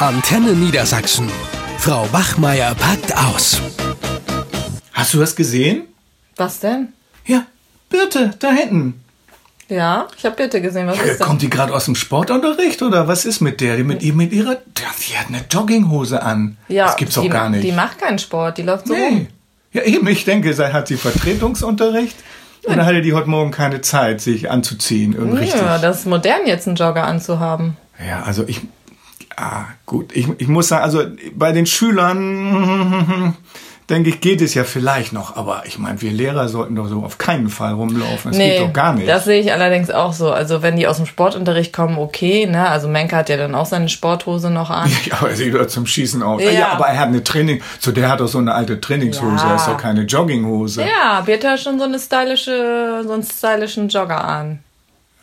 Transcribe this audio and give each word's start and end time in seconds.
Antenne 0.00 0.54
Niedersachsen. 0.54 1.30
Frau 1.76 2.06
Bachmeier 2.06 2.74
packt 2.74 3.14
aus. 3.14 3.60
Hast 4.94 5.12
du 5.12 5.18
das 5.18 5.36
gesehen? 5.36 5.88
Was 6.36 6.58
denn? 6.60 6.94
Ja, 7.26 7.44
Birte, 7.90 8.30
da 8.38 8.50
hinten. 8.50 9.04
Ja, 9.68 10.08
ich 10.16 10.24
habe 10.24 10.36
Birte 10.36 10.62
gesehen. 10.62 10.86
Was 10.86 10.98
ist? 11.02 11.20
Kommt 11.20 11.42
die 11.42 11.50
gerade 11.50 11.74
aus 11.74 11.84
dem 11.84 11.96
Sportunterricht 11.96 12.80
oder 12.80 13.08
was 13.08 13.26
ist 13.26 13.42
mit 13.42 13.60
der? 13.60 13.76
Die 13.76 13.82
mit, 13.82 14.02
ihr, 14.02 14.14
mit 14.14 14.32
ihrer. 14.32 14.56
Die 14.74 15.18
hat 15.18 15.28
eine 15.28 15.44
Jogginghose 15.50 16.22
an. 16.22 16.56
Ja, 16.68 16.86
das 16.86 16.96
gibt's 16.96 17.16
doch 17.16 17.22
die, 17.22 17.28
gar 17.28 17.50
nicht. 17.50 17.62
Die 17.62 17.72
macht 17.72 17.98
keinen 17.98 18.18
Sport, 18.18 18.56
die 18.56 18.62
läuft 18.62 18.86
so 18.86 18.94
nee. 18.94 19.04
rum. 19.04 19.26
Ja, 19.74 19.82
eben, 19.82 20.06
ich 20.08 20.24
denke, 20.24 20.54
sei 20.54 20.72
hat 20.72 20.88
sie 20.88 20.96
Vertretungsunterricht. 20.96 22.16
Und 22.64 22.78
dann 22.78 22.86
hatte 22.86 23.02
die 23.02 23.12
heute 23.12 23.28
Morgen 23.28 23.50
keine 23.50 23.82
Zeit, 23.82 24.22
sich 24.22 24.50
anzuziehen. 24.50 25.12
Irgendwie 25.12 25.40
richtig. 25.40 25.60
Ja, 25.60 25.76
das 25.76 26.00
ist 26.00 26.06
modern, 26.06 26.46
jetzt 26.46 26.66
einen 26.66 26.76
Jogger 26.76 27.04
anzuhaben. 27.04 27.76
Ja, 28.02 28.22
also 28.22 28.44
ich. 28.46 28.62
Ah, 29.40 29.64
gut. 29.86 30.14
Ich, 30.14 30.28
ich 30.36 30.48
muss 30.48 30.68
sagen, 30.68 30.84
also 30.84 31.02
bei 31.34 31.52
den 31.52 31.64
Schülern, 31.64 33.34
denke 33.88 34.10
ich, 34.10 34.20
geht 34.20 34.42
es 34.42 34.52
ja 34.52 34.64
vielleicht 34.64 35.14
noch. 35.14 35.34
Aber 35.34 35.62
ich 35.64 35.78
meine, 35.78 36.02
wir 36.02 36.12
Lehrer 36.12 36.46
sollten 36.48 36.74
doch 36.76 36.88
so 36.88 37.02
auf 37.02 37.16
keinen 37.16 37.48
Fall 37.48 37.72
rumlaufen. 37.72 38.32
Das 38.32 38.38
geht 38.38 38.60
doch 38.60 38.72
gar 38.74 38.92
nicht. 38.92 39.08
Das 39.08 39.24
sehe 39.24 39.40
ich 39.40 39.50
allerdings 39.50 39.90
auch 39.90 40.12
so. 40.12 40.30
Also 40.30 40.60
wenn 40.60 40.76
die 40.76 40.86
aus 40.86 40.98
dem 40.98 41.06
Sportunterricht 41.06 41.72
kommen, 41.72 41.96
okay, 41.96 42.44
ne? 42.44 42.68
Also 42.68 42.86
Menke 42.86 43.16
hat 43.16 43.30
ja 43.30 43.38
dann 43.38 43.54
auch 43.54 43.64
seine 43.64 43.88
Sporthose 43.88 44.50
noch 44.50 44.68
an. 44.68 44.90
Ja, 45.06 45.16
aber 45.20 45.30
er 45.30 45.36
sieht 45.36 45.54
doch 45.54 45.66
zum 45.66 45.86
Schießen 45.86 46.22
aus. 46.22 46.42
Ja. 46.42 46.50
Ja. 46.50 46.68
aber 46.72 46.86
er 46.88 46.98
hat 46.98 47.08
eine 47.08 47.24
Training. 47.24 47.62
So, 47.78 47.92
der 47.92 48.10
hat 48.10 48.20
doch 48.20 48.28
so 48.28 48.36
eine 48.36 48.54
alte 48.54 48.78
Trainingshose. 48.78 49.42
Ja. 49.42 49.50
Er 49.50 49.56
ist 49.56 49.66
doch 49.66 49.78
keine 49.78 50.02
Jogginghose. 50.02 50.82
Ja, 50.82 51.22
Birte 51.22 51.48
hat 51.48 51.60
schon 51.60 51.78
so 51.78 51.86
eine 51.86 51.98
stylische, 51.98 53.02
so 53.06 53.14
einen 53.14 53.22
stylischen 53.22 53.88
Jogger 53.88 54.22
an. 54.22 54.58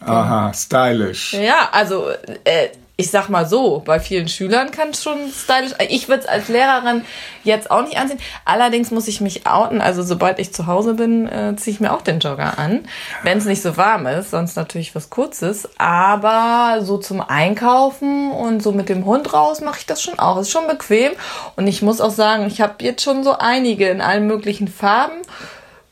Aha, 0.04 0.52
stylish. 0.54 1.34
Ja, 1.34 1.70
also 1.72 2.08
äh, 2.44 2.70
ich 3.00 3.12
sag 3.12 3.30
mal 3.30 3.46
so, 3.46 3.84
bei 3.86 4.00
vielen 4.00 4.28
Schülern 4.28 4.72
kann 4.72 4.90
es 4.90 5.04
schon 5.04 5.32
stylisch. 5.32 5.74
Ich 5.88 6.10
würde 6.10 6.24
es 6.24 6.28
als 6.28 6.48
Lehrerin 6.48 7.06
jetzt 7.44 7.70
auch 7.70 7.84
nicht 7.84 7.96
anziehen. 7.96 8.20
Allerdings 8.44 8.90
muss 8.90 9.08
ich 9.08 9.22
mich 9.22 9.46
outen. 9.46 9.82
Also 9.82 10.02
sobald 10.02 10.40
ich 10.40 10.52
zu 10.52 10.66
Hause 10.66 10.96
bin, 10.96 11.28
äh, 11.28 11.56
ziehe 11.58 11.76
ich 11.76 11.80
mir 11.80 11.94
auch 11.94 12.02
den 12.02 12.20
Jogger 12.20 12.58
an, 12.58 12.88
wenn 13.22 13.38
es 13.38 13.46
nicht 13.46 13.62
so 13.62 13.78
warm 13.78 14.08
ist. 14.08 14.32
Sonst 14.32 14.56
natürlich 14.56 14.96
was 14.96 15.12
Kurzes. 15.12 15.70
Aber 15.78 16.80
so 16.82 16.98
zum 16.98 17.22
Einkaufen 17.22 18.32
und 18.32 18.64
so 18.64 18.72
mit 18.72 18.90
dem 18.90 19.06
Hund 19.06 19.32
raus 19.32 19.62
mache 19.62 19.78
ich 19.78 19.86
das 19.86 20.02
schon 20.02 20.18
auch. 20.18 20.40
Ist 20.40 20.50
schon 20.50 20.66
bequem. 20.66 21.12
Und 21.56 21.68
ich 21.68 21.84
muss 21.84 22.02
auch 22.02 22.10
sagen, 22.10 22.48
ich 22.48 22.62
habe 22.62 22.84
jetzt 22.84 23.04
schon 23.04 23.24
so 23.24 23.38
einige 23.38 23.90
in 23.90 24.02
allen 24.02 24.26
möglichen 24.26 24.68
Farben. 24.68 25.22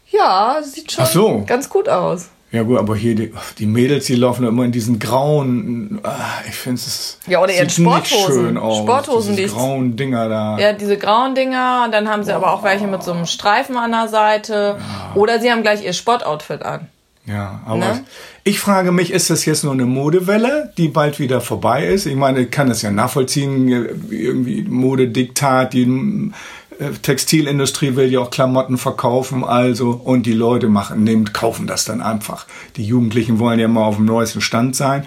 Ja, 0.10 0.58
sieht 0.64 0.92
schon 0.92 1.06
so. 1.06 1.44
ganz 1.46 1.70
gut 1.70 1.88
aus. 1.88 2.30
Ja 2.56 2.64
gut, 2.64 2.80
aber 2.80 2.96
hier 2.96 3.16
die, 3.16 3.34
die 3.60 3.66
Mädels, 3.66 4.06
die 4.06 4.16
laufen 4.16 4.46
immer 4.48 4.64
in 4.64 4.72
diesen 4.72 4.98
grauen, 4.98 6.00
ah, 6.04 6.14
ich 6.48 6.56
finde 6.56 6.78
es 6.78 7.20
Ja, 7.28 7.42
oder 7.44 7.52
ihren 7.54 7.68
sieht 7.68 7.86
nicht 7.86 8.08
Sporthosen. 8.08 8.46
schön 8.46 8.58
aus. 8.58 8.78
Sporthosen, 8.78 9.36
diese 9.36 9.50
die- 9.50 9.54
grauen 9.54 9.96
Dinger 9.98 10.30
da. 10.30 10.58
Ja, 10.58 10.72
diese 10.72 10.98
grauen 10.98 11.36
Dinger, 11.36 11.90
dann 11.92 12.08
haben 12.10 12.24
sie 12.24 12.34
aber 12.34 12.54
auch 12.54 12.64
welche 12.64 12.88
mit 12.88 13.04
so 13.04 13.12
einem 13.12 13.26
Streifen 13.26 13.76
an 13.76 13.92
der 13.92 14.08
Seite. 14.08 14.78
Oder 15.16 15.40
sie 15.42 15.52
haben 15.52 15.64
gleich 15.64 15.84
ihr 15.84 15.92
Sportoutfit 15.94 16.64
an. 16.64 16.88
Ja, 17.28 17.60
aber 17.66 17.78
Ne? 17.80 18.04
ich 18.44 18.60
frage 18.60 18.92
mich, 18.92 19.12
ist 19.12 19.32
das 19.32 19.46
jetzt 19.46 19.64
nur 19.64 19.74
eine 19.74 19.86
Modewelle, 19.88 20.72
die 20.78 20.90
bald 20.90 21.18
wieder 21.20 21.42
vorbei 21.42 21.86
ist? 21.88 22.06
Ich 22.06 22.16
meine, 22.16 22.42
ich 22.42 22.52
kann 22.52 22.70
das 22.70 22.84
ja 22.84 22.92
nachvollziehen, 22.92 23.68
irgendwie 24.12 24.62
Modediktat, 24.62 25.74
die 25.74 26.32
Textilindustrie 27.02 27.96
will 27.96 28.12
ja 28.12 28.20
auch 28.20 28.32
Klamotten 28.32 28.78
verkaufen, 28.78 29.44
also 29.44 29.92
und 30.04 30.26
die 30.26 30.34
Leute 30.34 30.68
machen, 30.68 31.04
nehmen, 31.04 31.32
kaufen 31.34 31.68
das 31.68 31.86
dann 31.86 32.02
einfach. 32.02 32.46
Die 32.76 32.86
Jugendlichen 32.86 33.40
wollen 33.40 33.60
ja 33.60 33.68
mal 33.68 33.86
auf 33.86 33.96
dem 33.96 34.06
neuesten 34.06 34.42
Stand 34.42 34.76
sein. 34.76 35.06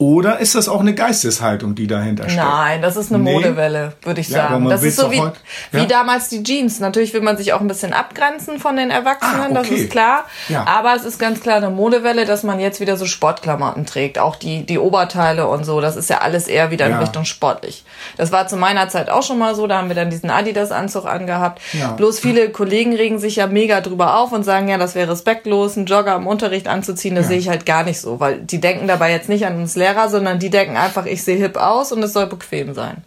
Oder 0.00 0.38
ist 0.38 0.54
das 0.54 0.66
auch 0.70 0.80
eine 0.80 0.94
Geisteshaltung, 0.94 1.74
die 1.74 1.86
dahinter 1.86 2.24
steckt? 2.24 2.42
Nein, 2.42 2.80
das 2.80 2.96
ist 2.96 3.12
eine 3.12 3.22
Nee. 3.22 3.34
Modewelle, 3.34 3.92
würde 4.02 4.22
ich 4.22 4.30
Ja, 4.30 4.48
sagen. 4.48 4.66
Das 4.70 4.82
ist 4.82 4.96
so 4.96 5.10
wie, 5.10 5.20
heut- 5.20 5.34
wie 5.72 5.80
ja? 5.80 5.84
damals 5.84 6.30
die 6.30 6.42
Jeans. 6.42 6.80
Natürlich 6.80 7.12
will 7.12 7.20
man 7.20 7.36
sich 7.36 7.52
auch 7.52 7.60
ein 7.60 7.68
bisschen 7.68 7.92
abgrenzen 7.92 8.58
von 8.58 8.76
den 8.76 8.90
Erwachsenen, 8.90 9.50
Ah, 9.50 9.54
das 9.60 9.66
okay. 9.66 9.74
ist 9.82 9.90
klar. 9.90 10.24
Ja. 10.48 10.64
Aber 10.66 10.94
es 10.96 11.04
ist 11.04 11.18
ganz 11.18 11.40
klar 11.42 11.56
eine 11.58 11.68
Modewelle, 11.68 12.24
dass 12.24 12.44
man 12.44 12.60
jetzt 12.60 12.80
wieder 12.80 12.96
so 12.96 13.04
Sportklamotten 13.04 13.84
trägt. 13.84 14.18
Auch 14.18 14.36
die, 14.36 14.64
die 14.64 14.78
Oberteile 14.78 15.46
und 15.48 15.64
so. 15.64 15.82
Das 15.82 15.96
ist 15.96 16.08
ja 16.08 16.18
alles 16.22 16.48
eher 16.48 16.70
wieder 16.70 16.86
in. 16.86 16.94
Richtung 16.94 17.26
sportlich. 17.26 17.84
Das 18.16 18.32
war 18.32 18.46
zu 18.48 18.56
meiner 18.56 18.88
Zeit 18.88 19.10
auch 19.10 19.22
schon 19.22 19.38
mal 19.38 19.54
so. 19.54 19.66
Da 19.66 19.76
haben 19.76 19.88
wir 19.88 19.96
dann 19.96 20.08
diesen 20.08 20.30
Adidas-Anzug 20.30 21.04
angehabt. 21.04 21.60
Bloß 21.98 22.20
viele 22.20 22.48
Kollegen 22.48 22.94
regen 22.96 23.18
sich 23.18 23.36
ja 23.36 23.46
mega 23.46 23.82
drüber 23.82 24.16
auf 24.16 24.32
und 24.32 24.44
sagen, 24.44 24.66
ja, 24.68 24.78
das 24.78 24.94
wäre 24.94 25.12
respektlos, 25.12 25.76
einen 25.76 25.84
Jogger 25.84 26.16
im 26.16 26.26
Unterricht 26.26 26.68
anzuziehen. 26.68 27.14
Das 27.16 27.28
sehe 27.28 27.36
ich 27.38 27.50
halt 27.50 27.66
gar 27.66 27.84
nicht 27.84 28.00
so. 28.00 28.18
Weil 28.18 28.38
die 28.40 28.60
denken 28.62 28.86
dabei 28.88 29.10
jetzt 29.12 29.28
nicht 29.28 29.44
an 29.44 29.56
uns 29.56 29.76
Lehrer, 29.76 29.89
sondern 30.08 30.38
die 30.38 30.50
denken 30.50 30.76
einfach, 30.76 31.06
ich 31.06 31.22
sehe 31.22 31.36
hip 31.36 31.56
aus 31.56 31.92
und 31.92 32.02
es 32.02 32.12
soll 32.12 32.26
bequem 32.26 32.74
sein. 32.74 33.04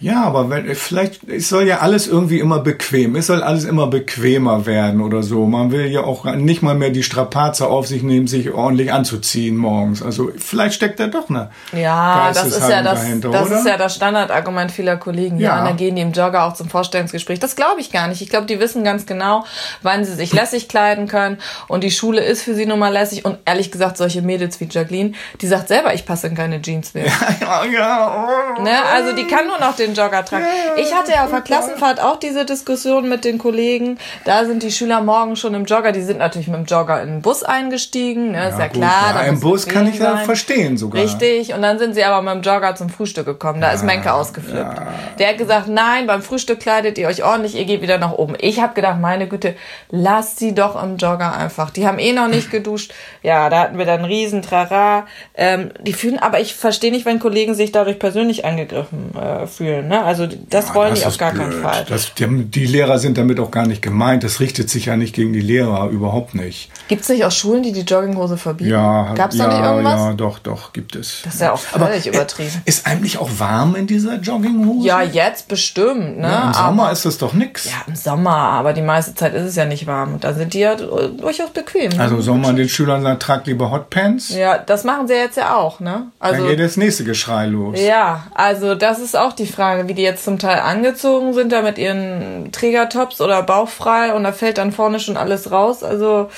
Ja, 0.00 0.24
aber 0.24 0.48
wenn, 0.48 0.74
vielleicht, 0.74 1.28
es 1.28 1.48
soll 1.50 1.66
ja 1.66 1.78
alles 1.80 2.06
irgendwie 2.06 2.40
immer 2.40 2.60
bequem, 2.60 3.16
es 3.16 3.26
soll 3.26 3.42
alles 3.42 3.64
immer 3.64 3.86
bequemer 3.86 4.64
werden 4.64 5.02
oder 5.02 5.22
so. 5.22 5.46
Man 5.46 5.70
will 5.72 5.86
ja 5.86 6.00
auch 6.04 6.24
nicht 6.24 6.62
mal 6.62 6.74
mehr 6.74 6.88
die 6.90 7.02
Strapaze 7.02 7.66
auf 7.66 7.86
sich 7.86 8.02
nehmen, 8.02 8.26
sich 8.26 8.50
ordentlich 8.50 8.92
anzuziehen 8.92 9.56
morgens. 9.56 10.02
Also 10.02 10.30
vielleicht 10.38 10.74
steckt 10.74 11.00
da 11.00 11.06
doch 11.08 11.28
eine 11.28 11.50
Ja, 11.72 12.30
das 12.32 12.46
ist 12.46 12.68
ja 12.68 12.82
das, 12.82 13.00
dahinter, 13.02 13.30
das 13.30 13.46
oder? 13.48 13.58
ist 13.58 13.66
ja 13.66 13.76
das 13.76 13.94
Standardargument 13.94 14.72
vieler 14.72 14.96
Kollegen. 14.96 15.38
Ja, 15.38 15.50
Ja. 15.50 15.58
und 15.60 15.64
dann 15.68 15.76
gehen 15.76 15.96
die 15.96 16.02
im 16.02 16.12
Jogger 16.12 16.44
auch 16.46 16.54
zum 16.54 16.70
Vorstellungsgespräch. 16.70 17.38
Das 17.38 17.54
glaube 17.54 17.80
ich 17.80 17.92
gar 17.92 18.08
nicht. 18.08 18.22
Ich 18.22 18.30
glaube, 18.30 18.46
die 18.46 18.58
wissen 18.58 18.82
ganz 18.84 19.04
genau, 19.04 19.44
wann 19.82 20.04
sie 20.06 20.14
sich 20.14 20.32
lässig 20.32 20.68
kleiden 20.68 21.08
können. 21.08 21.36
Und 21.68 21.84
die 21.84 21.90
Schule 21.90 22.24
ist 22.24 22.42
für 22.42 22.54
sie 22.54 22.64
nun 22.64 22.78
mal 22.78 22.92
lässig. 22.92 23.26
Und 23.26 23.38
ehrlich 23.44 23.70
gesagt, 23.70 23.98
solche 23.98 24.22
Mädels 24.22 24.60
wie 24.60 24.68
Jacqueline, 24.70 25.12
die 25.42 25.46
sagt 25.46 25.68
selber, 25.68 25.92
ich 25.92 26.06
passe 26.06 26.28
in 26.28 26.34
keine 26.34 26.62
Jeans 26.62 26.94
mehr. 26.94 27.04
ja, 27.40 27.64
ja. 27.64 28.54
Ne? 28.62 28.70
Also 28.94 29.14
die 29.14 29.26
kann 29.26 29.46
nur 29.46 29.58
noch 29.60 29.76
den 29.76 29.89
Jogger 29.94 30.24
tragen. 30.24 30.44
Ich 30.76 30.94
hatte 30.94 31.12
ja 31.12 31.24
auf 31.24 31.30
der 31.30 31.40
Klassenfahrt 31.40 32.00
auch 32.00 32.16
diese 32.16 32.44
Diskussion 32.44 33.08
mit 33.08 33.24
den 33.24 33.38
Kollegen. 33.38 33.98
Da 34.24 34.44
sind 34.44 34.62
die 34.62 34.70
Schüler 34.70 35.00
morgen 35.00 35.36
schon 35.36 35.54
im 35.54 35.64
Jogger. 35.64 35.92
Die 35.92 36.02
sind 36.02 36.18
natürlich 36.18 36.48
mit 36.48 36.58
dem 36.58 36.64
Jogger 36.66 37.02
in 37.02 37.08
den 37.08 37.22
Bus 37.22 37.42
eingestiegen. 37.42 38.32
Ne? 38.32 38.48
ist 38.48 38.58
ja 38.58 38.66
gut, 38.66 38.76
klar. 38.76 39.14
ja, 39.14 39.22
Im 39.22 39.40
Bus 39.40 39.66
kann 39.66 39.86
ich 39.86 39.98
ja 39.98 40.18
verstehen 40.18 40.76
sogar. 40.76 41.02
Richtig, 41.02 41.54
und 41.54 41.62
dann 41.62 41.78
sind 41.78 41.94
sie 41.94 42.04
aber 42.04 42.22
mit 42.22 42.44
dem 42.44 42.52
Jogger 42.52 42.74
zum 42.74 42.88
Frühstück 42.88 43.26
gekommen. 43.26 43.60
Da 43.60 43.72
ist 43.72 43.84
Menke 43.84 44.12
ausgeflippt. 44.12 44.80
Der 45.18 45.28
hat 45.28 45.38
gesagt, 45.38 45.68
nein, 45.68 46.06
beim 46.06 46.22
Frühstück 46.22 46.60
kleidet 46.60 46.98
ihr 46.98 47.08
euch 47.08 47.24
ordentlich, 47.24 47.56
ihr 47.56 47.64
geht 47.64 47.82
wieder 47.82 47.98
nach 47.98 48.12
oben. 48.12 48.34
Ich 48.38 48.60
habe 48.60 48.74
gedacht, 48.74 49.00
meine 49.00 49.28
Güte, 49.28 49.54
lasst 49.90 50.38
sie 50.38 50.54
doch 50.54 50.80
im 50.82 50.96
Jogger 50.96 51.36
einfach. 51.36 51.70
Die 51.70 51.86
haben 51.86 51.98
eh 51.98 52.12
noch 52.12 52.28
nicht 52.28 52.50
geduscht. 52.50 52.92
Ja, 53.22 53.48
da 53.48 53.60
hatten 53.60 53.78
wir 53.78 53.86
dann 53.86 54.04
riesen 54.04 54.42
Trara. 54.42 55.06
Ähm, 55.34 55.70
die 55.80 55.92
fühlen, 55.92 56.18
aber 56.18 56.40
ich 56.40 56.54
verstehe 56.54 56.90
nicht, 56.90 57.06
wenn 57.06 57.18
Kollegen 57.18 57.54
sich 57.54 57.72
dadurch 57.72 57.98
persönlich 57.98 58.44
angegriffen 58.44 59.14
äh, 59.16 59.46
fühlen. 59.46 59.79
Ne? 59.88 60.02
Also 60.02 60.26
das 60.26 60.68
Ja, 60.68 60.74
wollen 60.74 60.90
das 60.90 61.00
die 61.00 61.06
auf 61.06 61.18
gar 61.18 61.32
keinen 61.32 61.50
blöd. 61.50 61.62
Fall. 61.62 61.84
Das, 61.88 62.14
die, 62.14 62.26
die 62.44 62.66
Lehrer 62.66 62.98
sind 62.98 63.18
damit 63.18 63.38
auch 63.40 63.50
gar 63.50 63.66
nicht 63.66 63.82
gemeint. 63.82 64.22
Das 64.24 64.40
richtet 64.40 64.70
sich 64.70 64.86
ja 64.86 64.96
nicht 64.96 65.14
gegen 65.14 65.32
die 65.32 65.40
Lehrer, 65.40 65.88
überhaupt 65.88 66.34
nicht. 66.34 66.70
Gibt 66.88 67.02
es 67.02 67.08
nicht 67.08 67.24
auch 67.24 67.30
Schulen, 67.30 67.62
die 67.62 67.72
die 67.72 67.80
Jogginghose 67.82 68.36
verbieten? 68.36 68.70
Ja, 68.70 69.12
Gab 69.14 69.30
es 69.32 69.38
ja, 69.38 69.46
da 69.48 69.56
nicht 69.58 69.64
irgendwas? 69.68 69.94
ja, 70.00 70.12
doch, 70.14 70.38
doch, 70.38 70.72
gibt 70.72 70.96
es. 70.96 71.22
Das 71.24 71.34
ist 71.34 71.40
ja 71.40 71.52
auch 71.52 71.58
völlig 71.58 72.06
übertrieben. 72.06 72.50
äh, 72.64 72.68
Ist 72.68 72.86
eigentlich 72.86 73.18
auch 73.18 73.30
warm 73.38 73.74
in 73.76 73.86
dieser 73.86 74.16
Jogginghose? 74.16 74.86
Ja, 74.86 75.02
jetzt 75.02 75.48
bestimmt. 75.48 76.18
Ne? 76.18 76.28
Ja, 76.28 76.38
Im 76.42 76.48
Aber- 76.48 76.54
Sommer 76.70 76.92
ist 76.92 77.04
das 77.04 77.18
doch 77.18 77.32
nix. 77.32 77.64
Ja, 77.66 77.72
im 77.86 77.94
Sommer, 77.96 78.30
aber 78.36 78.72
die 78.72 78.82
meiste 78.82 79.14
Zeit 79.14 79.34
ist 79.34 79.44
es 79.44 79.56
ja 79.56 79.64
nicht 79.64 79.86
warm. 79.86 80.14
Und 80.14 80.24
da 80.24 80.32
sind 80.34 80.54
die 80.54 80.60
ja 80.60 80.74
durchaus 80.74 81.50
bequem. 81.50 81.90
ne? 81.92 82.00
Also 82.00 82.20
soll 82.20 82.38
man 82.38 82.56
den 82.56 82.68
Schülern 82.68 83.02
sagen, 83.02 83.18
tragt 83.20 83.46
lieber 83.46 83.70
Hotpants? 83.70 84.30
Ja, 84.34 84.58
das 84.58 84.84
machen 84.84 85.06
sie 85.08 85.14
jetzt 85.14 85.36
ja 85.36 85.54
auch, 85.56 85.80
ne? 85.80 85.90
Dann 86.20 86.34
Also, 86.34 86.46
geht 86.46 86.60
das 86.60 86.76
nächste 86.76 87.04
Geschrei 87.04 87.46
los. 87.46 87.78
ja, 87.80 88.24
also 88.34 88.74
das 88.74 88.98
ist 88.98 89.16
auch 89.16 89.32
die 89.32 89.46
Frage, 89.46 89.69
wie 89.88 89.94
die 89.94 90.02
jetzt 90.02 90.24
zum 90.24 90.38
Teil 90.38 90.60
angezogen 90.60 91.32
sind, 91.32 91.52
da 91.52 91.62
mit 91.62 91.78
ihren 91.78 92.50
Trägertops 92.52 93.20
oder 93.20 93.42
bauchfrei 93.42 94.14
und 94.14 94.24
da 94.24 94.32
fällt 94.32 94.58
dann 94.58 94.72
vorne 94.72 95.00
schon 95.00 95.16
alles 95.16 95.50
raus. 95.50 95.82
Also, 95.82 96.30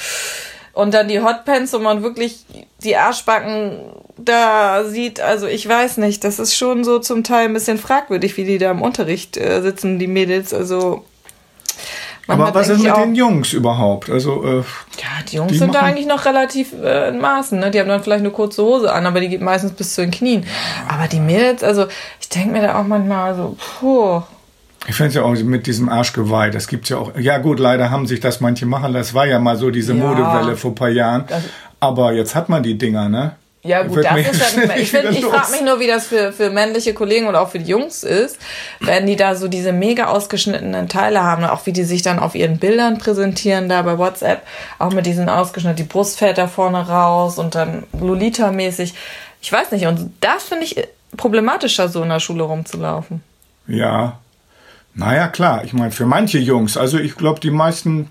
und 0.73 0.95
dann 0.95 1.09
die 1.09 1.21
Hotpants, 1.21 1.73
wo 1.73 1.79
man 1.79 2.03
wirklich 2.03 2.45
die 2.83 2.97
Arschbacken 2.97 3.79
da 4.17 4.85
sieht. 4.85 5.21
Also 5.21 5.47
ich 5.47 5.69
weiß 5.69 5.99
nicht, 5.99 6.25
das 6.25 6.39
ist 6.39 6.57
schon 6.57 6.85
so 6.85 6.99
zum 6.99 7.25
Teil 7.25 7.47
ein 7.47 7.53
bisschen 7.53 7.79
fragwürdig, 7.79 8.37
wie 8.37 8.45
die 8.45 8.59
da 8.59 8.71
im 8.71 8.83
Unterricht 8.83 9.37
äh, 9.37 9.61
sitzen, 9.61 9.99
die 9.99 10.07
Mädels. 10.07 10.55
Also, 10.55 11.05
manchmal 12.27 12.49
Aber 12.49 12.61
was 12.61 12.69
ist 12.69 12.83
mit 12.83 12.91
auch- 12.93 13.01
den 13.03 13.15
Jungs 13.15 13.53
überhaupt? 13.53 14.11
Also, 14.11 14.45
äh, 14.45 14.57
Ja, 14.59 15.23
die 15.31 15.37
Jungs 15.37 15.53
Die 15.53 15.59
sind 15.59 15.75
da 15.75 15.81
eigentlich 15.81 16.07
noch 16.07 16.25
relativ 16.25 16.73
äh, 16.83 17.09
in 17.09 17.21
Maßen. 17.21 17.59
Ne? 17.59 17.71
Die 17.71 17.81
haben 17.81 17.89
dann 17.89 18.03
vielleicht 18.03 18.21
eine 18.21 18.31
kurze 18.31 18.63
Hose 18.63 18.93
an, 18.93 19.07
aber 19.07 19.21
die 19.21 19.29
geht 19.29 19.41
meistens 19.43 19.73
bis 19.73 19.95
zu 19.95 20.01
den 20.03 20.11
Knien. 20.11 20.45
Aber 20.89 21.09
die 21.09 21.21
Mädels, 21.21 21.63
also 21.65 21.87
ich 22.21 22.29
denke 22.29 22.51
mir 22.53 22.63
da 22.63 22.81
auch 22.81 22.85
manchmal 22.87 23.35
so, 23.35 23.57
puh. 23.81 24.23
ich 24.87 24.95
finde 24.95 25.09
es 25.11 25.15
ja 25.15 25.23
auch 25.23 25.33
mit 25.35 25.67
diesem 25.67 25.89
Arschgeweih, 25.89 26.51
das 26.51 26.67
gibt's 26.69 26.89
ja 26.89 26.99
auch. 26.99 27.13
Ja 27.19 27.39
gut, 27.39 27.59
leider 27.61 27.91
haben 27.91 28.07
sich 28.07 28.21
das 28.21 28.41
manche 28.41 28.67
machen. 28.67 28.93
Das 28.93 29.15
war 29.15 29.27
ja 29.27 29.39
mal 29.39 29.57
so 29.57 29.71
diese 29.71 29.95
Ja. 29.95 30.05
Modewelle 30.05 30.57
vor 30.57 30.73
ein 30.73 30.75
paar 30.75 30.89
Jahren. 30.91 31.25
Aber 31.81 32.13
jetzt 32.13 32.35
hat 32.35 32.49
man 32.49 32.63
die 32.63 32.79
Dinger, 32.79 33.09
ne? 33.09 33.37
Ja 33.65 33.85
gut, 33.85 34.05
das 34.05 34.19
ist 34.19 34.41
ja 34.55 34.57
nicht 34.61 34.67
mehr. 34.69 34.77
Ich, 34.79 34.91
find- 34.91 35.11
ich 35.11 35.21
los. 35.21 35.33
frage 35.33 35.53
mich 35.53 35.61
nur, 35.63 35.79
wie 35.79 35.87
das 35.87 36.07
für, 36.07 36.33
für 36.33 36.51
männliche 36.51 36.95
Kollegen 36.95 37.29
oder 37.29 37.41
auch 37.41 37.51
für 37.51 37.61
die 37.61 37.71
Jungs 37.71 38.03
ist, 38.03 38.39
wenn 38.81 39.07
die 39.07 39.15
da 39.15 39.37
so 39.37 39.47
diese 39.47 39.73
mega 39.73 40.07
ausgeschnittenen 40.07 40.89
Teile 40.89 41.23
haben, 41.23 41.45
auch 41.45 41.65
wie 41.67 41.73
die 41.73 41.85
sich 41.85 42.03
dann 42.03 42.19
auf 42.19 42.35
ihren 42.35 42.59
Bildern 42.59 42.99
präsentieren 42.99 43.69
da 43.69 43.83
bei 43.83 43.99
WhatsApp, 43.99 44.43
auch 44.81 44.93
mit 44.93 45.07
diesen 45.07 45.29
ausgeschnittenen, 45.29 45.77
die 45.77 45.93
Brust 45.93 46.19
fällt 46.19 46.39
da 46.39 46.49
vorne 46.49 46.89
raus 46.89 47.39
und 47.39 47.55
dann 47.55 47.85
Lolita-mäßig. 48.01 48.95
Ich 49.41 49.53
weiß 49.53 49.71
nicht, 49.71 49.87
und 49.87 50.13
das 50.21 50.43
finde 50.45 50.65
ich 50.65 50.77
problematischer, 51.17 51.89
so 51.89 52.03
in 52.03 52.09
der 52.09 52.21
Schule 52.21 52.43
rumzulaufen. 52.43 53.23
Ja. 53.69 54.19
Naja, 54.95 55.29
klar. 55.29 55.65
Ich 55.65 55.73
meine, 55.73 55.91
für 55.91 56.07
manche 56.07 56.39
Jungs, 56.39 56.77
also 56.77 56.99
ich 56.99 57.17
glaube, 57.17 57.41
die 57.41 57.51
meisten 57.51 58.11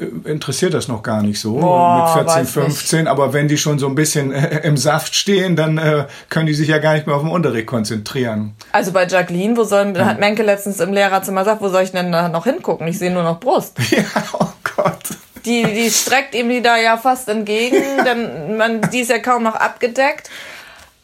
äh, 0.00 0.30
interessiert 0.30 0.74
das 0.74 0.88
noch 0.88 1.02
gar 1.02 1.22
nicht 1.22 1.40
so 1.40 1.54
Boah, 1.54 2.14
mit 2.16 2.26
14, 2.26 2.42
weiß 2.42 2.50
15. 2.52 3.08
Aber 3.08 3.32
wenn 3.32 3.48
die 3.48 3.56
schon 3.56 3.78
so 3.78 3.86
ein 3.86 3.94
bisschen 3.94 4.32
äh, 4.32 4.60
im 4.60 4.76
Saft 4.76 5.14
stehen, 5.14 5.56
dann 5.56 5.78
äh, 5.78 6.06
können 6.28 6.46
die 6.46 6.54
sich 6.54 6.68
ja 6.68 6.78
gar 6.78 6.94
nicht 6.94 7.06
mehr 7.06 7.16
auf 7.16 7.22
den 7.22 7.30
Unterricht 7.30 7.66
konzentrieren. 7.66 8.54
Also 8.72 8.92
bei 8.92 9.06
Jacqueline, 9.06 9.56
wo 9.56 9.64
soll, 9.64 9.96
hat 9.98 10.20
Menke 10.20 10.42
letztens 10.42 10.80
im 10.80 10.92
Lehrerzimmer 10.92 11.42
gesagt, 11.42 11.62
wo 11.62 11.68
soll 11.68 11.82
ich 11.82 11.92
denn 11.92 12.12
da 12.12 12.28
noch 12.28 12.44
hingucken? 12.44 12.86
Ich 12.86 12.98
sehe 12.98 13.10
nur 13.10 13.22
noch 13.22 13.40
Brust. 13.40 13.78
Ja, 13.90 14.04
oh 14.34 14.46
Gott. 14.76 14.98
Die, 15.44 15.64
die 15.64 15.90
streckt 15.90 16.34
ihm 16.34 16.48
die 16.48 16.60
da 16.62 16.76
ja 16.76 16.96
fast 16.96 17.28
entgegen, 17.28 17.82
denn 18.04 18.56
man, 18.56 18.82
die 18.92 19.00
ist 19.00 19.10
ja 19.10 19.18
kaum 19.18 19.42
noch 19.42 19.54
abgedeckt. 19.54 20.30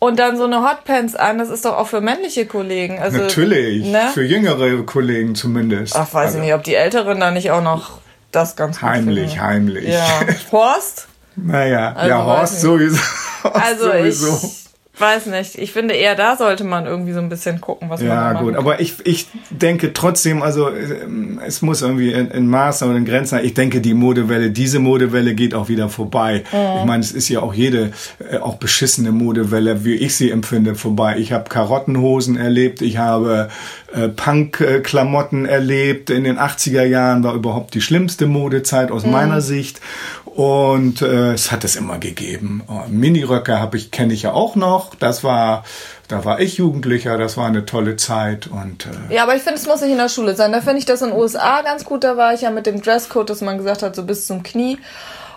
Und 0.07 0.19
dann 0.19 0.37
so 0.37 0.45
eine 0.45 0.63
Hotpants 0.63 1.15
an, 1.17 1.39
das 1.39 1.49
ist 1.51 1.65
doch 1.65 1.77
auch 1.77 1.89
für 1.89 2.01
männliche 2.01 2.47
Kollegen. 2.47 2.99
Also, 2.99 3.19
Natürlich. 3.19 3.85
Ne? 3.87 4.03
Für 4.15 4.23
jüngere 4.25 4.83
Kollegen 4.85 5.35
zumindest. 5.35 5.97
Ach, 5.97 6.13
weiß 6.13 6.27
Also 6.27 6.39
ich 6.39 6.45
nicht, 6.45 6.55
ob 6.55 6.63
die 6.63 6.75
Älteren 6.77 7.19
da 7.19 7.31
nicht 7.31 7.51
auch 7.51 7.63
noch 7.63 7.99
das 8.33 8.55
ganz 8.57 8.79
gut 8.81 8.89
Heimlich, 8.89 9.31
finden. 9.33 9.45
heimlich. 9.47 9.89
Ja. 9.89 10.05
Horst? 10.53 11.09
Naja, 11.37 11.93
Also 11.95 12.09
ja, 12.09 12.25
Horst 12.25 12.61
sowieso. 12.61 12.99
Horst 13.43 13.57
Also 13.67 13.85
sowieso. 13.87 14.41
ich 14.47 14.66
weiß 15.01 15.27
nicht. 15.27 15.57
Ich 15.59 15.73
finde 15.73 15.95
eher 15.95 16.15
da 16.15 16.37
sollte 16.37 16.65
man 16.65 16.87
irgendwie 16.87 17.13
so 17.13 17.19
ein 17.21 17.29
bisschen 17.29 17.61
gucken, 17.61 17.91
was 17.91 18.01
man 18.01 18.09
Ja, 18.09 18.15
da 18.29 18.33
machen 18.35 18.45
gut, 18.47 18.55
kann. 18.55 18.63
aber 18.63 18.81
ich, 18.81 18.95
ich 19.05 19.27
denke 19.51 19.93
trotzdem, 19.93 20.43
also 20.43 20.71
ähm, 20.71 21.41
es 21.45 21.63
muss 21.63 21.83
irgendwie 21.83 22.13
in, 22.13 22.31
in 22.31 22.49
Maßen 22.49 22.89
oder 22.89 22.97
in 22.99 23.05
Grenzen. 23.05 23.41
Ich 23.43 23.55
denke, 23.55 23.81
die 23.81 23.95
Modewelle, 23.95 24.51
diese 24.51 24.79
Modewelle 24.79 25.35
geht 25.35 25.55
auch 25.55 25.69
wieder 25.69 25.89
vorbei. 25.89 26.45
Ich 26.51 26.85
meine, 26.85 27.03
es 27.03 27.13
ist 27.13 27.29
ja 27.29 27.41
auch 27.41 27.53
jede, 27.55 27.93
äh, 28.31 28.39
auch 28.39 28.57
beschissene 28.57 29.13
Modewelle, 29.13 29.85
wie 29.85 29.95
ich 29.95 30.17
sie 30.17 30.31
empfinde, 30.31 30.75
vorbei. 30.75 31.17
Ich 31.19 31.33
habe 31.33 31.49
Karottenhosen 31.49 32.37
erlebt, 32.37 32.81
ich 32.83 32.99
habe 32.99 33.49
äh, 33.93 34.09
Punk-Klamotten 34.09 35.47
erlebt. 35.47 36.11
In 36.11 36.25
den 36.25 36.39
80er 36.39 36.85
Jahren 36.85 37.23
war 37.23 37.35
überhaupt 37.35 37.75
die 37.75 37.81
schlimmste 37.81 38.27
Modezeit 38.27 38.91
aus 38.91 39.05
meiner 39.07 39.41
Sicht. 39.41 39.81
Und 40.25 41.01
äh, 41.01 41.33
es 41.33 41.51
hat 41.51 41.65
es 41.65 41.77
immer 41.77 41.99
gegeben. 41.99 42.63
Oh, 42.69 42.83
Miniröcke 42.89 43.59
habe 43.59 43.79
ich 43.79 43.91
kenne 43.91 44.13
ich 44.13 44.23
ja 44.23 44.33
auch 44.33 44.55
noch. 44.55 44.86
Das 44.99 45.25
war, 45.25 45.65
da 46.09 46.25
war 46.25 46.41
ich 46.41 46.57
Jugendlicher. 46.57 47.19
Das 47.19 47.37
war 47.37 47.47
eine 47.47 47.67
tolle 47.67 47.97
Zeit 47.97 48.47
und 48.47 48.87
äh, 48.87 49.15
Ja, 49.15 49.25
aber 49.25 49.37
ich 49.37 49.43
finde, 49.43 49.59
es 49.59 49.67
muss 49.67 49.81
nicht 49.81 49.93
in 49.93 49.99
der 49.99 50.09
Schule 50.09 50.35
sein. 50.35 50.53
Da 50.53 50.61
finde 50.61 50.79
ich 50.79 50.85
das 50.87 51.03
in 51.03 51.11
den 51.11 51.19
USA 51.19 51.63
ganz 51.63 51.85
gut. 51.85 52.05
Da 52.05 52.17
war 52.17 52.35
ich 52.35 52.43
ja 52.43 52.51
mit 52.51 52.67
dem 52.67 52.81
Dresscode, 52.81 53.31
dass 53.31 53.41
man 53.41 53.59
gesagt 53.59 53.83
hat, 53.83 53.97
so 53.97 54.05
bis 54.05 54.27
zum 54.27 54.43
Knie 54.43 54.79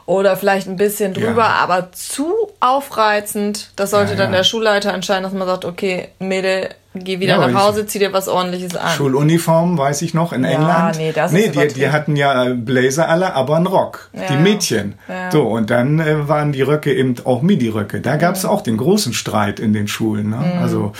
oder 0.09 0.35
vielleicht 0.37 0.67
ein 0.67 0.75
bisschen 0.75 1.13
drüber, 1.13 1.43
Ja. 1.43 1.59
aber 1.61 1.91
zu 1.91 2.33
aufreizend. 2.59 3.69
Das 3.75 3.91
sollte 3.91 4.13
Ja, 4.13 4.17
dann 4.17 4.31
der 4.31 4.43
Schulleiter 4.43 4.91
entscheiden, 4.93 5.21
dass 5.23 5.33
man 5.33 5.47
sagt, 5.47 5.65
okay, 5.65 6.07
Mädel, 6.17 6.69
geh 6.95 7.19
wieder 7.19 7.37
nach 7.37 7.53
Hause, 7.53 7.85
zieh 7.85 7.99
dir 7.99 8.11
was 8.11 8.27
ordentliches 8.27 8.75
an. 8.75 8.89
Schuluniform, 8.95 9.77
weiß 9.77 10.01
ich 10.01 10.15
noch, 10.15 10.33
in 10.33 10.43
England. 10.43 10.97
nee, 10.97 11.11
das 11.11 11.31
ist 11.31 11.37
nee, 11.37 11.43
die, 11.43 11.51
die 11.51 11.57
übertrieben. 11.59 11.91
hatten 11.91 12.15
ja 12.15 12.43
äh, 12.45 12.53
Blazer 12.55 13.07
alle, 13.07 13.35
aber 13.35 13.55
einen 13.57 13.67
Rock. 13.67 14.09
Die. 14.13 14.35
Mädchen. 14.35 14.95
So, 15.31 15.43
und 15.43 15.69
dann 15.69 15.99
äh, 15.99 16.27
waren 16.27 16.53
die 16.53 16.63
Röcke 16.63 16.91
eben 16.91 17.13
auch 17.25 17.43
Midi-Röcke. 17.43 18.01
Da 18.01 18.15
gab 18.17 18.33
es 18.35 18.43
Mhm. 18.43 18.49
auch 18.49 18.61
den 18.61 18.77
großen 18.77 19.13
Streit 19.13 19.59
in 19.59 19.73
den 19.73 19.87
Schulen. 19.87 20.31
Ne? 20.31 20.53
Also, 20.59 20.93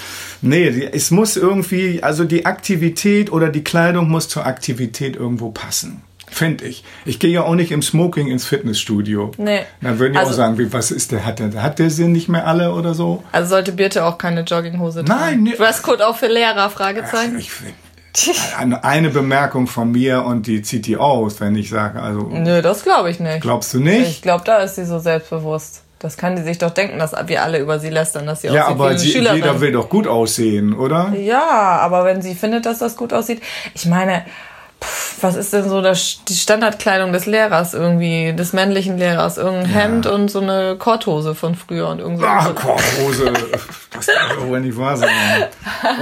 nee, 0.44 0.70
die, 0.70 0.86
es 0.86 1.10
muss 1.10 1.36
irgendwie, 1.36 2.04
also 2.04 2.26
die 2.26 2.46
Aktivität 2.46 3.32
oder 3.32 3.50
die 3.50 3.64
Kleidung 3.64 4.08
muss 4.08 4.28
zur 4.30 4.46
Aktivität 4.46 5.16
irgendwo 5.16 5.50
passen. 5.50 6.04
Finde 6.32 6.66
ich. 6.66 6.84
Ich 7.06 7.20
gehe 7.20 7.32
ja 7.32 7.44
auch 7.44 7.56
nicht 7.56 7.72
im 7.72 7.82
Smoking 7.82 8.28
ins 8.28 8.46
Fitnessstudio. 8.46 9.32
Nee. 9.38 9.62
Dann 9.82 10.00
würden 10.00 10.14
die 10.14 10.20
Also- 10.20 10.32
auch 10.32 10.36
sagen, 10.36 10.58
wie, 10.58 10.72
was 10.72 10.92
ist 10.92 11.12
der? 11.12 11.26
Hat 11.26 11.40
der, 11.40 11.62
hat 11.62 11.80
der 11.80 11.90
Sinn 11.90 12.12
nicht 12.12 12.30
mehr 12.30 12.48
alle 12.48 12.74
oder 12.74 12.94
so? 12.94 13.24
Also 13.32 13.50
sollte 13.50 13.72
Birte 13.72 14.06
auch 14.06 14.18
keine 14.18 14.42
Jogginghose 14.42 15.04
tragen. 15.04 15.20
Nein, 15.22 15.44
nee. 15.44 15.56
Dresscode 15.56 16.02
auch 16.02 16.16
für 16.16 16.28
Lehrer, 16.28 16.70
Fragezeichen. 16.70 17.38
Ich 17.40 17.52
find, 17.52 17.74
eine, 18.82 19.10
Bemerkung 19.10 19.68
von 19.68 19.92
mir 19.92 20.24
und 20.24 20.48
die 20.48 20.62
zieht 20.62 20.88
die 20.88 20.98
aus, 20.98 21.40
wenn 21.40 21.56
ich 21.56 21.70
sage, 21.70 22.02
also 22.02 22.22
Nö, 22.32 22.62
das 22.62 22.84
glaube 22.84 23.12
ich 23.12 23.20
nicht. 23.20 23.42
glaubst 23.42 23.74
du 23.74 23.80
nicht? 23.80 24.10
Ich 24.10 24.22
glaube, 24.22 24.44
da 24.46 24.58
ist 24.58 24.76
sie 24.76 24.86
so 24.86 25.00
selbstbewusst. 25.00 25.84
Das 26.00 26.16
kann 26.16 26.36
die 26.38 26.44
sich 26.44 26.58
doch 26.58 26.72
denken, 26.72 26.98
dass 26.98 27.14
wir 27.28 27.44
alle 27.44 27.60
über 27.60 27.78
sie 27.78 27.90
lästern, 27.90 28.26
dass 28.26 28.42
sie 28.42 28.48
ja, 28.48 28.64
aussieht 28.64 28.68
wie 28.70 28.72
aber 28.82 28.90
eine 28.90 29.00
sie, 29.00 29.12
Schülerin. 29.12 29.36
jeder 29.38 29.60
will 29.62 29.72
doch 29.74 29.90
gut 29.90 30.08
aussehen, 30.08 30.74
oder? 30.74 31.14
Ja, 31.14 31.78
aber 31.82 32.06
wenn 32.06 32.22
sie 32.22 32.36
findet, 32.36 32.66
dass 32.66 32.80
das 32.80 32.96
gut 32.96 33.12
aussieht. 33.12 33.42
Ich 33.74 33.86
meine, 33.86 34.24
pff, 34.82 35.24
was 35.24 35.36
ist 35.36 35.54
denn 35.54 35.68
so 35.70 35.82
das, 35.82 36.20
die 36.28 36.36
Standardkleidung 36.36 37.12
des 37.14 37.26
Lehrers 37.26 37.74
irgendwie, 37.74 38.34
des 38.34 38.54
männlichen 38.54 38.98
Lehrers? 38.98 39.38
Irgendein 39.38 39.66
Hemd 39.66 40.06
und 40.08 40.30
so 40.30 40.40
eine 40.40 40.76
Korthose 40.78 41.36
von 41.36 41.56
früher 41.56 41.90
und 41.90 42.00
irgendwie. 42.00 42.26
Ah, 42.26 42.52
Korthose. 42.54 43.34
Das 43.92 44.06
kann 44.06 44.38
doch 44.38 44.48
wohl 44.48 44.62
nicht 44.62 44.78
wahr 44.78 44.96
sein. 44.96 45.10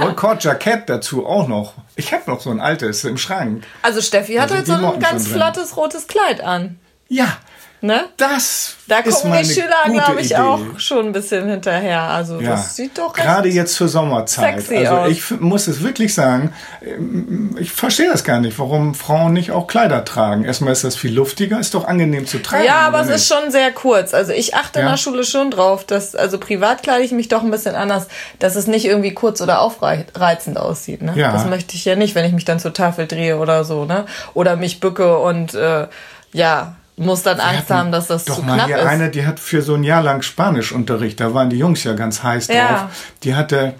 Und 0.02 0.14
Kordjackett 0.14 0.88
dazu 0.88 1.26
auch 1.26 1.48
noch. 1.48 1.72
Ich 1.96 2.12
habe 2.12 2.30
noch 2.30 2.38
so 2.38 2.50
ein 2.50 2.60
altes 2.60 3.02
im 3.04 3.16
Schrank. 3.16 3.64
Also 3.82 4.02
Steffi 4.02 4.34
hat 4.34 4.52
halt 4.52 4.66
sind 4.66 4.80
so 4.80 4.92
ein 4.92 5.00
ganz 5.00 5.26
flottes 5.26 5.76
rotes 5.76 6.06
Kleid 6.06 6.42
an. 6.42 6.78
Ja, 7.08 7.38
Ne? 7.80 8.06
das 8.16 8.74
Da 8.88 8.98
ist 8.98 9.14
gucken 9.16 9.30
meine 9.30 9.46
die 9.46 9.54
Schüler, 9.54 9.68
glaube 9.92 10.20
ich, 10.20 10.26
Idee. 10.32 10.36
auch 10.40 10.60
schon 10.78 11.06
ein 11.06 11.12
bisschen 11.12 11.48
hinterher. 11.48 12.00
Also 12.02 12.40
Ja. 12.40 12.50
das 12.50 12.74
sieht 12.74 12.98
doch 12.98 13.12
Gerade 13.12 13.48
jetzt 13.48 13.74
zur 13.74 13.86
Sommerzeit. 13.86 14.60
sexy 14.62 14.78
also 14.78 14.96
aus. 15.02 15.08
ich 15.10 15.30
muss 15.40 15.68
es 15.68 15.80
wirklich 15.82 16.12
sagen, 16.12 16.52
ähm, 16.84 17.56
ich 17.60 17.70
verstehe 17.70 18.08
das 18.10 18.24
gar 18.24 18.40
nicht, 18.40 18.58
warum 18.58 18.96
Frauen 18.96 19.32
nicht 19.32 19.52
auch 19.52 19.68
Kleider 19.68 20.04
tragen. 20.04 20.44
Erstmal 20.44 20.72
ist 20.72 20.82
das 20.82 20.96
viel 20.96 21.14
luftiger, 21.14 21.60
ist 21.60 21.74
doch 21.74 21.86
angenehm 21.86 22.26
zu 22.26 22.38
tragen. 22.42 22.64
Ja, 22.64 22.78
aber 22.80 23.00
es 23.02 23.08
ist 23.10 23.28
schon 23.28 23.52
sehr 23.52 23.70
kurz. 23.70 24.12
Also 24.12 24.32
ich 24.32 24.56
achte 24.56 24.80
in 24.80 24.84
Ja. 24.86 24.90
der 24.92 24.98
Schule 24.98 25.22
schon 25.22 25.52
drauf, 25.52 25.84
dass, 25.84 26.16
also 26.16 26.38
privat 26.38 26.82
kleide 26.82 27.04
ich 27.04 27.12
mich 27.12 27.28
doch 27.28 27.42
ein 27.44 27.50
bisschen 27.52 27.76
anders, 27.76 28.08
dass 28.40 28.56
es 28.56 28.66
nicht 28.66 28.86
irgendwie 28.86 29.14
kurz 29.14 29.40
oder 29.40 29.60
aufreizend 29.60 30.58
aussieht. 30.58 31.02
Ne? 31.02 31.12
Ja. 31.14 31.30
Das 31.30 31.46
möchte 31.46 31.76
ich 31.76 31.84
ja 31.84 31.94
nicht, 31.94 32.16
wenn 32.16 32.24
ich 32.24 32.32
mich 32.32 32.44
dann 32.44 32.58
zur 32.58 32.72
Tafel 32.74 33.06
drehe 33.06 33.38
oder 33.38 33.62
so, 33.62 33.84
ne? 33.84 34.04
Oder 34.34 34.56
mich 34.56 34.80
bücke 34.80 35.16
und 35.18 35.54
äh, 35.54 35.86
ja, 36.32 36.74
muss 36.98 37.22
dann 37.22 37.40
Angst 37.40 37.70
haben, 37.70 37.92
dass 37.92 38.06
das 38.08 38.24
Doch 38.24 38.36
zu 38.36 38.42
mal 38.42 38.54
knapp 38.54 38.66
hier 38.66 38.78
ist. 38.78 38.86
eine, 38.86 39.08
die 39.10 39.26
hat 39.26 39.40
für 39.40 39.62
so 39.62 39.74
ein 39.74 39.84
Jahr 39.84 40.02
lang 40.02 40.22
Spanischunterricht, 40.22 41.20
da 41.20 41.34
waren 41.34 41.50
die 41.50 41.58
Jungs 41.58 41.84
ja 41.84 41.92
ganz 41.94 42.22
heiß 42.22 42.46
drauf. 42.48 42.56
Ja. 42.56 42.90
Die 43.24 43.34
hatte 43.34 43.74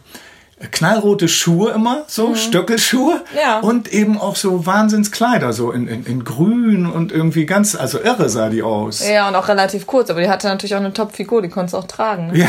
knallrote 0.73 1.29
Schuhe 1.29 1.71
immer, 1.71 2.03
so 2.09 2.35
Stöckelschuhe 2.35 3.15
Mhm. 3.15 3.39
Ja. 3.41 3.61
und 3.61 3.93
eben 3.93 4.19
auch 4.19 4.35
so 4.35 4.67
Wahnsinnskleider, 4.67 5.53
so 5.53 5.71
in, 5.71 5.87
in, 5.87 6.05
in 6.05 6.25
grün 6.25 6.85
und 6.87 7.13
irgendwie 7.13 7.47
ganz, 7.47 7.77
also 7.77 8.01
irre 8.03 8.29
sah 8.29 8.49
die 8.49 8.65
aus. 8.65 9.07
ja, 9.09 9.29
und 9.29 9.37
auch 9.37 9.47
relativ 9.47 9.87
kurz, 9.87 10.11
aber 10.11 10.21
die 10.21 10.29
hatte 10.29 10.49
natürlich 10.49 10.75
auch 10.75 10.81
eine 10.81 10.93
Top-Figur, 10.93 11.43
die 11.43 11.49
konntest 11.49 11.75
du 11.75 11.79
auch 11.79 11.87
tragen. 11.87 12.33
Ne? 12.33 12.39
Ja, 12.41 12.49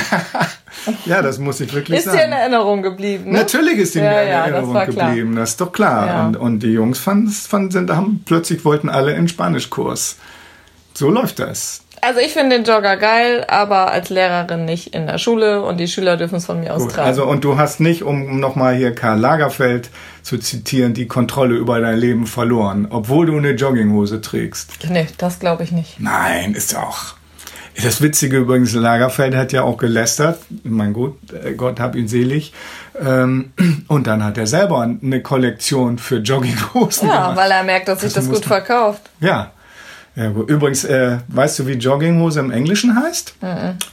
ja, 1.05 1.21
das 1.21 1.37
muss 1.37 1.59
ich 1.61 1.71
wirklich 1.71 1.99
Ist 1.99 2.07
dir 2.07 2.11
sagen. 2.13 2.23
in 2.25 2.31
Erinnerung 2.31 2.81
geblieben, 2.81 3.31
ne? 3.31 3.37
Natürlich 3.39 3.77
ist 3.77 3.93
die 3.93 3.99
Ja, 3.99 4.09
mir 4.09 4.21
in 4.23 4.27
ja, 4.29 4.37
das 4.39 4.47
Erinnerung 4.53 4.73
klar. 4.73 4.85
geblieben, 5.09 5.35
das 5.35 5.49
ist 5.51 5.61
doch 5.61 5.71
klar. 5.71 6.07
Ja. 6.07 6.25
Und, 6.25 6.35
und 6.37 6.59
die 6.61 6.71
Jungs 6.71 6.97
fanden, 6.97 7.29
fanden 7.29 7.69
sind, 7.69 7.91
haben 7.91 8.23
plötzlich 8.25 8.65
wollten 8.65 8.89
alle 8.89 9.13
in 9.13 9.27
Spanischkurs. 9.27 10.15
So 10.99 11.09
läuft 11.09 11.39
das. 11.39 11.81
Also 12.01 12.19
ich 12.19 12.33
finde 12.33 12.57
den 12.57 12.65
Jogger 12.65 12.97
geil, 12.97 13.45
aber 13.47 13.89
als 13.91 14.09
Lehrerin 14.09 14.65
nicht 14.65 14.93
in 14.93 15.07
der 15.07 15.17
Schule 15.17 15.63
und 15.63 15.77
die 15.77 15.87
Schüler 15.87 16.17
dürfen 16.17 16.35
es 16.35 16.45
von 16.45 16.59
mir 16.59 16.73
aus 16.75 16.81
Gut, 16.81 16.91
tragen. 16.91 17.07
also 17.07 17.25
und 17.25 17.45
du 17.45 17.57
hast 17.57 17.79
nicht, 17.79 18.03
um 18.03 18.41
nochmal 18.41 18.75
hier 18.75 18.93
Karl 18.93 19.17
Lagerfeld 19.17 19.89
zu 20.23 20.37
zitieren, 20.37 20.93
die 20.93 21.07
Kontrolle 21.07 21.55
über 21.55 21.79
dein 21.79 21.97
Leben 21.97 22.27
verloren, 22.27 22.87
obwohl 22.89 23.27
du 23.27 23.37
eine 23.37 23.51
Jogginghose 23.51 24.19
trägst. 24.19 24.71
nee, 24.89 25.07
das 25.17 25.39
glaube 25.39 25.63
ich 25.63 25.71
nicht. 25.71 26.01
Nein, 26.01 26.53
ist 26.53 26.75
auch. 26.77 27.15
Das 27.81 28.01
Witzige 28.01 28.39
übrigens, 28.39 28.73
Lagerfeld 28.73 29.33
hat 29.35 29.53
ja 29.53 29.61
auch 29.63 29.77
gelästert. 29.77 30.39
Mein 30.63 30.91
Gott, 30.91 31.15
äh, 31.31 31.53
Gott 31.53 31.79
hab 31.79 31.95
ihn 31.95 32.09
selig. 32.09 32.51
Ähm, 33.01 33.53
Und 33.87 34.05
dann 34.07 34.21
hat 34.25 34.37
er 34.37 34.47
selber 34.47 34.81
eine 34.81 35.21
Kollektion 35.21 35.97
für 35.97 36.17
Jogginghosen 36.17 37.07
Ja, 37.07 37.21
gemacht. 37.21 37.37
weil 37.37 37.51
er 37.51 37.63
merkt, 37.63 37.87
dass 37.87 38.01
sich 38.01 38.11
das 38.11 38.25
muss 38.25 38.35
gut 38.37 38.45
verkauft. 38.45 39.01
Ja. 39.21 39.51
Ja 40.19 40.29
gut. 40.29 40.49
Übrigens, 40.49 40.83
äh, 40.83 41.17
weißt 41.27 41.59
du, 41.59 41.67
wie 41.67 41.73
Jogginghose 41.73 42.39
im 42.39 42.51
Englischen 42.51 42.95
heißt? 42.95 43.35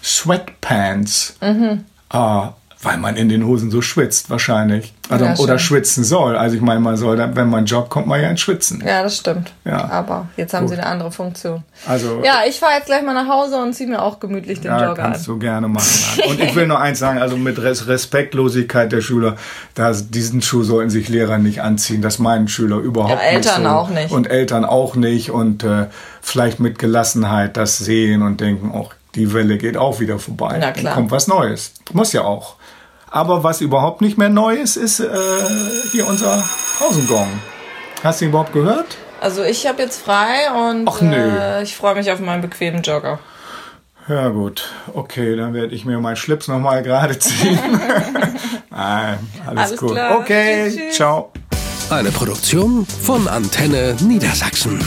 Sweatpants. 0.02 1.36
Ah, 2.10 2.54
weil 2.86 2.98
man 2.98 3.16
in 3.16 3.28
den 3.28 3.44
Hosen 3.44 3.70
so 3.70 3.82
schwitzt, 3.82 4.30
wahrscheinlich. 4.30 4.94
Also, 5.08 5.24
Ja, 5.24 5.36
oder 5.38 5.58
schwitzen 5.58 6.04
soll. 6.04 6.36
Also 6.36 6.56
ich 6.56 6.62
meine, 6.62 6.80
man 6.80 6.96
soll, 6.96 7.18
wenn 7.34 7.48
man 7.50 7.66
joggt, 7.66 7.90
kommt 7.90 8.06
man 8.06 8.20
ja 8.20 8.28
ins 8.30 8.40
Schwitzen. 8.40 8.82
Ja, 8.84 9.02
das 9.02 9.16
stimmt. 9.16 9.52
Ja. 9.64 9.88
Aber 9.90 10.28
jetzt 10.36 10.54
haben 10.54 10.66
Gut. 10.66 10.74
sie 10.74 10.80
eine 10.80 10.86
andere 10.86 11.12
Funktion. 11.12 11.62
Also 11.86 12.22
Ja, 12.24 12.40
ich 12.48 12.58
fahre 12.60 12.74
jetzt 12.74 12.86
gleich 12.86 13.02
mal 13.04 13.14
nach 13.14 13.28
Hause 13.28 13.56
und 13.62 13.72
ziehe 13.74 13.88
mir 13.88 14.02
auch 14.02 14.18
gemütlich 14.20 14.60
den 14.60 14.70
Ja, 14.70 14.88
Jogger 14.88 15.02
kannst 15.02 15.28
an. 15.28 15.34
du 15.34 15.38
gerne 15.40 15.68
machen. 15.68 15.86
Und 16.28 16.40
ich 16.40 16.54
will 16.56 16.66
nur 16.66 16.80
eins 16.80 16.98
sagen, 16.98 17.18
also 17.20 17.36
mit 17.36 17.58
Res 17.60 17.86
Respektlosigkeit 17.86 18.90
der 18.92 19.00
Schüler, 19.00 19.36
da 19.74 19.92
diesen 19.92 20.42
Schuh 20.42 20.62
sollten 20.64 20.90
sich 20.90 21.08
Lehrer 21.08 21.38
nicht 21.38 21.62
anziehen. 21.62 22.02
Das 22.02 22.18
meinen 22.18 22.48
Schüler 22.48 22.76
überhaupt 22.78 23.12
Ja, 23.12 23.18
Eltern 23.20 23.62
nicht 23.62 23.70
so. 23.70 23.76
auch 23.76 23.88
nicht. 23.90 24.10
Und 24.12 24.30
Eltern 24.30 24.64
auch 24.64 24.94
nicht. 24.96 25.30
Und 25.30 25.62
äh, 25.64 25.86
vielleicht 26.22 26.60
mit 26.60 26.78
Gelassenheit 26.78 27.56
das 27.56 27.78
sehen 27.78 28.22
und 28.22 28.40
denken, 28.40 28.72
auch 28.72 28.92
die 29.14 29.32
Welle 29.32 29.56
geht 29.56 29.76
auch 29.78 30.00
wieder 30.00 30.18
vorbei. 30.18 30.58
Na 30.60 30.72
klar. 30.72 30.84
Dann 30.84 30.94
kommt 30.94 31.10
was 31.10 31.26
Neues. 31.26 31.72
Muss 31.92 32.12
ja 32.12 32.22
auch. 32.22 32.55
Aber 33.10 33.44
was 33.44 33.60
überhaupt 33.60 34.00
nicht 34.00 34.18
mehr 34.18 34.28
neu 34.28 34.54
ist, 34.56 34.76
ist 34.76 35.00
äh, 35.00 35.08
hier 35.92 36.06
unser 36.06 36.42
Pausengong. 36.78 37.28
Hast 38.02 38.20
du 38.20 38.26
ihn 38.26 38.30
überhaupt 38.30 38.52
gehört? 38.52 38.96
Also 39.20 39.42
ich 39.42 39.66
habe 39.66 39.82
jetzt 39.82 40.02
frei 40.02 40.50
und 40.70 40.88
Ach, 40.88 41.00
äh, 41.00 41.62
ich 41.62 41.76
freue 41.76 41.94
mich 41.94 42.10
auf 42.10 42.20
meinen 42.20 42.42
bequemen 42.42 42.82
Jogger. 42.82 43.18
Ja 44.08 44.28
gut, 44.28 44.70
okay, 44.94 45.34
dann 45.34 45.52
werde 45.54 45.74
ich 45.74 45.84
mir 45.84 45.98
meinen 45.98 46.16
Schlips 46.16 46.46
nochmal 46.46 46.82
gerade 46.82 47.18
ziehen. 47.18 47.58
Nein, 48.70 49.18
alles, 49.46 49.58
alles 49.70 49.76
gut. 49.80 49.92
Klar. 49.92 50.18
Okay, 50.20 50.66
tschüss, 50.66 50.76
tschüss. 50.76 50.94
ciao. 50.96 51.32
Eine 51.90 52.10
Produktion 52.10 52.86
von 52.86 53.26
Antenne 53.28 53.96
Niedersachsen. 54.00 54.84